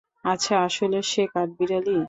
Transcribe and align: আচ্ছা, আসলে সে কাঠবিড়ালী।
আচ্ছা, 0.25 0.53
আসলে 0.61 0.97
সে 1.03 1.23
কাঠবিড়ালী। 1.33 1.97